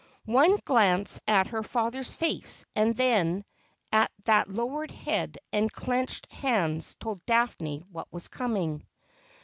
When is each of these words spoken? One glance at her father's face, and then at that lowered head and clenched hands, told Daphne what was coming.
One 0.25 0.55
glance 0.65 1.19
at 1.27 1.49
her 1.49 1.61
father's 1.61 2.11
face, 2.11 2.65
and 2.75 2.95
then 2.95 3.45
at 3.91 4.11
that 4.23 4.49
lowered 4.49 4.89
head 4.89 5.37
and 5.53 5.71
clenched 5.71 6.25
hands, 6.33 6.95
told 6.99 7.23
Daphne 7.27 7.83
what 7.91 8.11
was 8.11 8.27
coming. 8.27 8.87